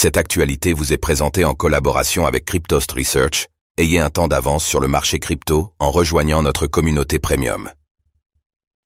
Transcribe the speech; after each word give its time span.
Cette 0.00 0.16
actualité 0.16 0.74
vous 0.74 0.92
est 0.92 0.96
présentée 0.96 1.44
en 1.44 1.54
collaboration 1.54 2.24
avec 2.24 2.44
Cryptost 2.44 2.92
Research. 2.92 3.48
Ayez 3.78 3.98
un 3.98 4.10
temps 4.10 4.28
d'avance 4.28 4.64
sur 4.64 4.78
le 4.78 4.86
marché 4.86 5.18
crypto 5.18 5.74
en 5.80 5.90
rejoignant 5.90 6.40
notre 6.40 6.68
communauté 6.68 7.18
premium. 7.18 7.68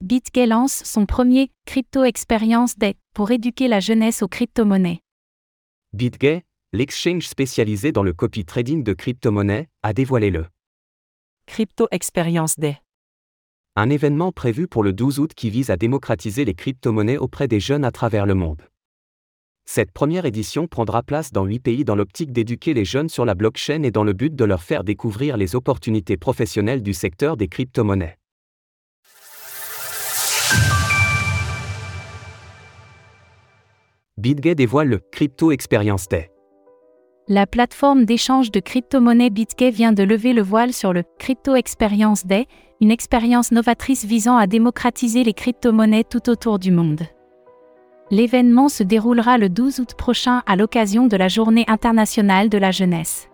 BitGay 0.01 0.47
lance 0.47 0.83
son 0.87 1.05
premier 1.05 1.51
Crypto 1.67 2.03
Experience 2.05 2.79
Day 2.79 2.95
pour 3.13 3.31
éduquer 3.31 3.69
la 3.69 3.79
jeunesse 3.79 4.23
aux 4.23 4.27
crypto-monnaies. 4.27 5.01
BitGay, 5.93 6.45
l'exchange 6.73 7.29
spécialisé 7.29 7.93
dans 7.93 8.05
le 8.05 8.15
copy 8.15 8.47
trading 8.47 8.83
de 8.83 8.95
crypto-monnaies, 8.95 9.69
a 9.83 9.93
dévoilé 9.93 10.31
le 10.31 10.47
Crypto 11.45 11.89
Experience 11.91 12.59
Day. 12.59 12.79
Un 13.77 13.91
événement 13.91 14.33
prévu 14.33 14.67
pour 14.67 14.83
le 14.83 14.95
12 14.95 15.19
août 15.19 15.33
qui 15.37 15.51
vise 15.51 15.69
à 15.69 15.77
démocratiser 15.77 16.47
les 16.47 16.55
crypto-monnaies 16.55 17.19
auprès 17.19 17.49
des 17.49 17.61
jeunes 17.61 17.85
à 17.85 17.91
travers 17.91 18.25
le 18.25 18.35
monde. 18.35 18.63
Cette 19.65 19.93
première 19.93 20.27
édition 20.27 20.67
prendra 20.67 21.03
place 21.03 21.33
dans 21.33 21.45
huit 21.45 21.61
pays 21.61 21.85
dans 21.85 21.95
l'optique 21.95 22.33
d'éduquer 22.33 22.75
les 22.75 22.85
jeunes 22.85 23.09
sur 23.09 23.25
la 23.25 23.35
blockchain 23.35 23.83
et 23.85 23.91
dans 23.91 24.05
le 24.05 24.13
but 24.13 24.35
de 24.35 24.45
leur 24.45 24.63
faire 24.63 24.85
découvrir 24.85 25.37
les 25.37 25.55
opportunités 25.55 26.17
professionnelles 26.17 26.83
du 26.83 26.93
secteur 26.93 27.37
des 27.37 27.49
crypto-monnaies. 27.49 28.19
BitGay 34.19 34.55
dévoile 34.55 34.89
le 34.89 34.99
Crypto 35.11 35.53
Experience 35.53 36.09
Day. 36.09 36.31
La 37.29 37.47
plateforme 37.47 38.05
d'échange 38.05 38.51
de 38.51 38.61
crypto-monnaies 38.61 39.31
BitGay 39.31 39.71
vient 39.71 39.93
de 39.93 40.03
lever 40.03 40.33
le 40.33 40.43
voile 40.43 40.73
sur 40.73 40.93
le 40.93 41.03
Crypto 41.19 41.55
Experience 41.55 42.27
Day, 42.27 42.47
une 42.81 42.91
expérience 42.91 43.53
novatrice 43.53 44.05
visant 44.05 44.37
à 44.37 44.47
démocratiser 44.47 45.25
les 45.25 45.33
crypto-monnaies 45.33 46.05
tout 46.05 46.29
autour 46.29 46.59
du 46.59 46.73
monde. 46.73 47.03
L'événement 48.13 48.69
se 48.69 48.83
déroulera 48.83 49.39
le 49.39 49.49
12 49.49 49.81
août 49.81 49.95
prochain 49.95 50.43
à 50.45 50.55
l'occasion 50.55 51.07
de 51.07 51.17
la 51.17 51.29
Journée 51.29 51.65
internationale 51.67 52.51
de 52.51 52.59
la 52.59 52.71
jeunesse. 52.71 53.31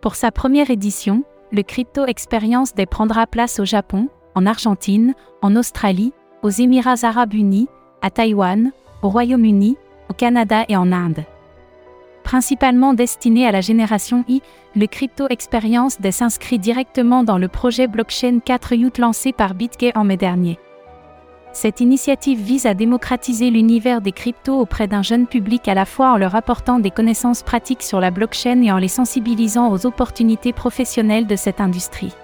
Pour 0.00 0.14
sa 0.14 0.32
première 0.32 0.70
édition, 0.70 1.24
le 1.52 1.62
Crypto 1.62 2.06
Experience 2.06 2.74
Day 2.74 2.86
prendra 2.86 3.26
place 3.26 3.60
au 3.60 3.66
Japon, 3.66 4.08
en 4.34 4.46
Argentine, 4.46 5.12
en 5.42 5.56
Australie, 5.56 6.14
aux 6.42 6.48
Émirats 6.48 7.02
arabes 7.02 7.34
unis, 7.34 7.68
à 8.00 8.08
Taïwan, 8.08 8.72
au 9.02 9.10
Royaume-Uni, 9.10 9.76
au 10.08 10.14
Canada 10.14 10.64
et 10.70 10.76
en 10.78 10.90
Inde. 10.90 11.26
Principalement 12.24 12.94
destiné 12.94 13.46
à 13.46 13.52
la 13.52 13.60
génération 13.60 14.24
I, 14.26 14.40
le 14.74 14.86
Crypto 14.86 15.26
Experience 15.28 16.00
Day 16.00 16.12
s'inscrit 16.12 16.58
directement 16.58 17.24
dans 17.24 17.36
le 17.36 17.48
projet 17.48 17.88
blockchain 17.88 18.38
4 18.42 18.72
Youth 18.72 18.96
lancé 18.96 19.34
par 19.34 19.52
BitGay 19.52 19.92
en 19.94 20.04
mai 20.04 20.16
dernier. 20.16 20.58
Cette 21.52 21.80
initiative 21.80 22.40
vise 22.40 22.64
à 22.64 22.72
démocratiser 22.72 23.50
l'univers 23.50 24.00
des 24.00 24.12
cryptos 24.12 24.58
auprès 24.58 24.88
d'un 24.88 25.02
jeune 25.02 25.26
public 25.26 25.68
à 25.68 25.74
la 25.74 25.84
fois 25.84 26.12
en 26.12 26.16
leur 26.16 26.34
apportant 26.34 26.78
des 26.78 26.90
connaissances 26.90 27.42
pratiques 27.42 27.82
sur 27.82 28.00
la 28.00 28.10
blockchain 28.10 28.62
et 28.62 28.72
en 28.72 28.78
les 28.78 28.88
sensibilisant 28.88 29.70
aux 29.70 29.84
opportunités 29.84 30.54
professionnelles 30.54 31.26
de 31.26 31.36
cette 31.36 31.60
industrie. 31.60 32.14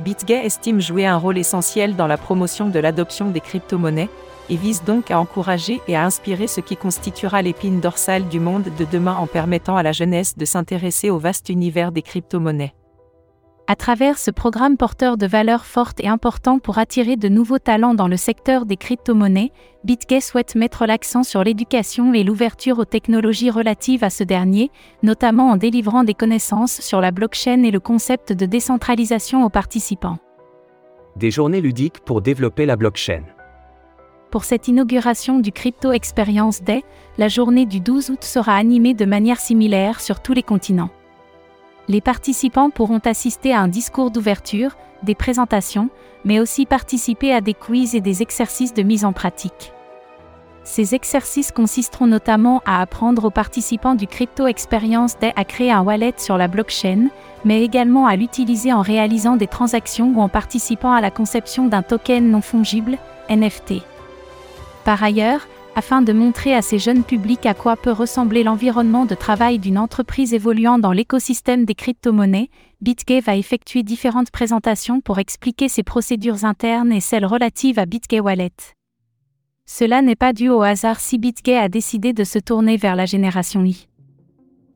BitGay 0.00 0.44
estime 0.44 0.80
jouer 0.80 1.06
un 1.06 1.16
rôle 1.16 1.38
essentiel 1.38 1.96
dans 1.96 2.06
la 2.06 2.18
promotion 2.18 2.68
de 2.68 2.78
l'adoption 2.78 3.30
des 3.30 3.40
crypto-monnaies 3.40 4.10
et 4.50 4.56
vise 4.56 4.84
donc 4.84 5.10
à 5.10 5.18
encourager 5.18 5.80
et 5.88 5.96
à 5.96 6.04
inspirer 6.04 6.46
ce 6.46 6.60
qui 6.60 6.76
constituera 6.76 7.40
l'épine 7.40 7.80
dorsale 7.80 8.28
du 8.28 8.40
monde 8.40 8.68
de 8.78 8.84
demain 8.84 9.14
en 9.14 9.26
permettant 9.26 9.76
à 9.76 9.82
la 9.82 9.92
jeunesse 9.92 10.36
de 10.36 10.44
s'intéresser 10.44 11.08
au 11.08 11.18
vaste 11.18 11.48
univers 11.48 11.92
des 11.92 12.02
crypto-monnaies. 12.02 12.74
À 13.66 13.76
travers 13.76 14.18
ce 14.18 14.30
programme 14.30 14.76
porteur 14.76 15.16
de 15.16 15.26
valeurs 15.26 15.64
fortes 15.64 15.98
et 16.00 16.08
important 16.08 16.58
pour 16.58 16.76
attirer 16.76 17.16
de 17.16 17.30
nouveaux 17.30 17.58
talents 17.58 17.94
dans 17.94 18.08
le 18.08 18.18
secteur 18.18 18.66
des 18.66 18.76
crypto-monnaies, 18.76 19.52
BitGay 19.84 20.20
souhaite 20.20 20.54
mettre 20.54 20.84
l'accent 20.84 21.22
sur 21.22 21.42
l'éducation 21.42 22.12
et 22.12 22.24
l'ouverture 22.24 22.78
aux 22.78 22.84
technologies 22.84 23.50
relatives 23.50 24.04
à 24.04 24.10
ce 24.10 24.22
dernier, 24.22 24.70
notamment 25.02 25.48
en 25.50 25.56
délivrant 25.56 26.04
des 26.04 26.12
connaissances 26.12 26.82
sur 26.82 27.00
la 27.00 27.10
blockchain 27.10 27.62
et 27.62 27.70
le 27.70 27.80
concept 27.80 28.34
de 28.34 28.44
décentralisation 28.44 29.46
aux 29.46 29.50
participants. 29.50 30.18
Des 31.16 31.30
journées 31.30 31.62
ludiques 31.62 32.00
pour 32.00 32.20
développer 32.20 32.66
la 32.66 32.76
blockchain. 32.76 33.22
Pour 34.30 34.44
cette 34.44 34.68
inauguration 34.68 35.38
du 35.38 35.52
Crypto 35.52 35.92
Experience 35.92 36.62
Day, 36.62 36.82
la 37.16 37.28
journée 37.28 37.64
du 37.64 37.80
12 37.80 38.10
août 38.10 38.24
sera 38.24 38.56
animée 38.56 38.92
de 38.92 39.06
manière 39.06 39.40
similaire 39.40 40.00
sur 40.00 40.20
tous 40.20 40.34
les 40.34 40.42
continents. 40.42 40.90
Les 41.88 42.00
participants 42.00 42.70
pourront 42.70 43.00
assister 43.04 43.52
à 43.52 43.60
un 43.60 43.68
discours 43.68 44.10
d'ouverture, 44.10 44.76
des 45.02 45.14
présentations, 45.14 45.90
mais 46.24 46.40
aussi 46.40 46.64
participer 46.64 47.32
à 47.32 47.40
des 47.40 47.52
quiz 47.52 47.94
et 47.94 48.00
des 48.00 48.22
exercices 48.22 48.72
de 48.72 48.82
mise 48.82 49.04
en 49.04 49.12
pratique. 49.12 49.72
Ces 50.62 50.94
exercices 50.94 51.52
consisteront 51.52 52.06
notamment 52.06 52.62
à 52.64 52.80
apprendre 52.80 53.26
aux 53.26 53.30
participants 53.30 53.94
du 53.94 54.06
Crypto 54.06 54.46
Experience 54.46 55.18
Day 55.18 55.34
à 55.36 55.44
créer 55.44 55.70
un 55.70 55.82
wallet 55.82 56.14
sur 56.16 56.38
la 56.38 56.48
blockchain, 56.48 57.08
mais 57.44 57.62
également 57.62 58.06
à 58.06 58.16
l'utiliser 58.16 58.72
en 58.72 58.80
réalisant 58.80 59.36
des 59.36 59.46
transactions 59.46 60.10
ou 60.16 60.22
en 60.22 60.30
participant 60.30 60.92
à 60.92 61.02
la 61.02 61.10
conception 61.10 61.66
d'un 61.66 61.82
token 61.82 62.30
non 62.30 62.40
fongible, 62.40 62.96
NFT. 63.28 63.82
Par 64.86 65.02
ailleurs, 65.02 65.46
afin 65.76 66.02
de 66.02 66.12
montrer 66.12 66.54
à 66.54 66.62
ces 66.62 66.78
jeunes 66.78 67.04
publics 67.04 67.46
à 67.46 67.54
quoi 67.54 67.76
peut 67.76 67.90
ressembler 67.90 68.44
l'environnement 68.44 69.06
de 69.06 69.14
travail 69.14 69.58
d'une 69.58 69.78
entreprise 69.78 70.32
évoluant 70.32 70.78
dans 70.78 70.92
l'écosystème 70.92 71.64
des 71.64 71.74
crypto-monnaies, 71.74 72.48
BitGay 72.80 73.20
va 73.20 73.36
effectuer 73.36 73.82
différentes 73.82 74.30
présentations 74.30 75.00
pour 75.00 75.18
expliquer 75.18 75.68
ses 75.68 75.82
procédures 75.82 76.44
internes 76.44 76.92
et 76.92 77.00
celles 77.00 77.26
relatives 77.26 77.78
à 77.78 77.86
BitGay 77.86 78.20
Wallet. 78.20 78.52
Cela 79.66 80.02
n'est 80.02 80.16
pas 80.16 80.32
dû 80.32 80.48
au 80.48 80.62
hasard 80.62 81.00
si 81.00 81.18
BitGay 81.18 81.56
a 81.56 81.68
décidé 81.68 82.12
de 82.12 82.24
se 82.24 82.38
tourner 82.38 82.76
vers 82.76 82.96
la 82.96 83.06
génération 83.06 83.64
I. 83.64 83.88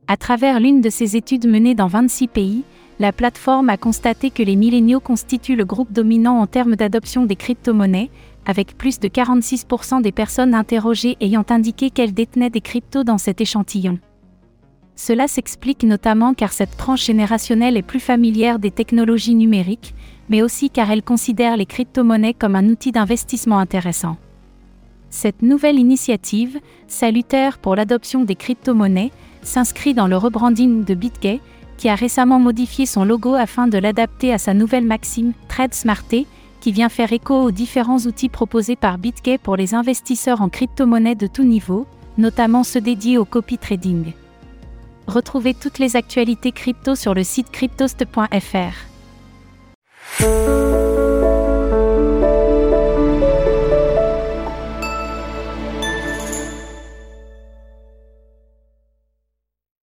À 0.06 0.16
travers 0.16 0.58
l'une 0.58 0.80
de 0.80 0.88
ses 0.88 1.16
études 1.16 1.46
menées 1.46 1.74
dans 1.74 1.86
26 1.86 2.28
pays, 2.28 2.64
la 2.98 3.12
plateforme 3.12 3.70
a 3.70 3.76
constaté 3.76 4.30
que 4.30 4.42
les 4.42 4.56
milléniaux 4.56 5.00
constituent 5.00 5.56
le 5.56 5.64
groupe 5.64 5.92
dominant 5.92 6.40
en 6.40 6.46
termes 6.46 6.76
d'adoption 6.76 7.26
des 7.26 7.36
crypto-monnaies, 7.36 8.10
avec 8.44 8.76
plus 8.76 8.98
de 8.98 9.08
46% 9.08 10.02
des 10.02 10.10
personnes 10.10 10.54
interrogées 10.54 11.16
ayant 11.20 11.44
indiqué 11.50 11.90
qu'elles 11.90 12.14
détenaient 12.14 12.50
des 12.50 12.60
cryptos 12.60 13.04
dans 13.04 13.18
cet 13.18 13.40
échantillon. 13.40 13.98
Cela 14.96 15.28
s'explique 15.28 15.84
notamment 15.84 16.34
car 16.34 16.52
cette 16.52 16.76
tranche 16.76 17.04
générationnelle 17.04 17.76
est 17.76 17.82
plus 17.82 18.00
familière 18.00 18.58
des 18.58 18.72
technologies 18.72 19.36
numériques, 19.36 19.94
mais 20.28 20.42
aussi 20.42 20.70
car 20.70 20.90
elle 20.90 21.04
considère 21.04 21.56
les 21.56 21.66
crypto-monnaies 21.66 22.34
comme 22.34 22.56
un 22.56 22.68
outil 22.68 22.90
d'investissement 22.90 23.58
intéressant. 23.58 24.16
Cette 25.10 25.40
nouvelle 25.42 25.78
initiative, 25.78 26.58
salutaire 26.88 27.58
pour 27.58 27.76
l'adoption 27.76 28.24
des 28.24 28.34
crypto-monnaies, 28.34 29.12
s'inscrit 29.42 29.94
dans 29.94 30.08
le 30.08 30.16
rebranding 30.16 30.84
de 30.84 30.94
BitGay, 30.94 31.40
qui 31.78 31.88
a 31.88 31.94
récemment 31.94 32.38
modifié 32.38 32.84
son 32.84 33.04
logo 33.04 33.32
afin 33.34 33.68
de 33.68 33.78
l'adapter 33.78 34.34
à 34.34 34.38
sa 34.38 34.52
nouvelle 34.52 34.84
maxime 34.84 35.32
Trade 35.48 35.72
Smarté, 35.72 36.26
qui 36.60 36.72
vient 36.72 36.90
faire 36.90 37.12
écho 37.12 37.40
aux 37.40 37.52
différents 37.52 38.00
outils 38.00 38.28
proposés 38.28 38.76
par 38.76 38.98
BitGay 38.98 39.38
pour 39.38 39.56
les 39.56 39.74
investisseurs 39.74 40.42
en 40.42 40.48
crypto-monnaies 40.50 41.14
de 41.14 41.28
tout 41.28 41.44
niveau, 41.44 41.86
notamment 42.18 42.64
ceux 42.64 42.80
dédiés 42.80 43.16
au 43.16 43.24
copy 43.24 43.56
trading. 43.56 44.12
Retrouvez 45.06 45.54
toutes 45.54 45.78
les 45.78 45.96
actualités 45.96 46.52
crypto 46.52 46.94
sur 46.94 47.14
le 47.14 47.24
site 47.24 47.50
cryptost.fr. 47.50 48.74